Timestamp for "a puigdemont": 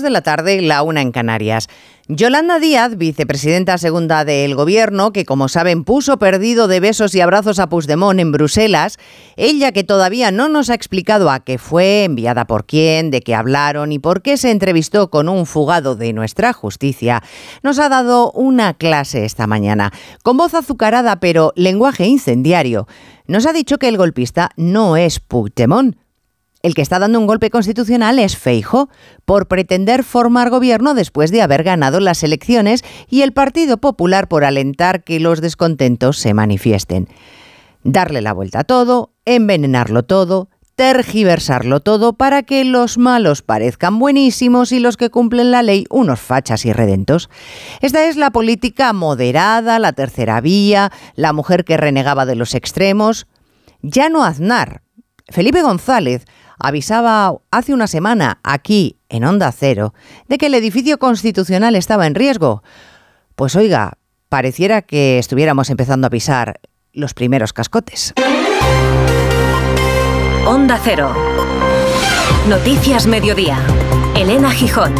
7.58-8.18